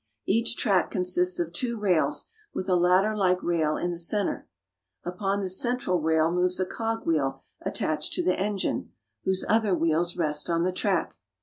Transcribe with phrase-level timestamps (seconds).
[0.25, 4.47] Each track consists of two rails, with a ladderlike rail in the center.
[5.03, 8.93] Upon this central rail moves a cogwheel at tached to the engine,
[9.25, 11.17] whose other wheels rest on the track.